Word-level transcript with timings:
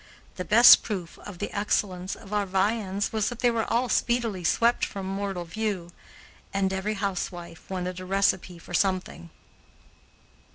The 0.35 0.43
best 0.45 0.81
proof 0.81 1.19
of 1.19 1.37
the 1.37 1.51
excellence 1.51 2.15
of 2.15 2.33
our 2.33 2.47
viands 2.47 3.13
was 3.13 3.29
that 3.29 3.41
they 3.41 3.51
were 3.51 3.71
all 3.71 3.87
speedily 3.87 4.43
swept 4.43 4.83
from 4.83 5.05
mortal 5.05 5.45
view, 5.45 5.91
and 6.51 6.73
every 6.73 6.95
housewife 6.95 7.69
wanted 7.69 7.99
a 7.99 8.05
recipe 8.05 8.57
for 8.57 8.73
something. 8.73 9.29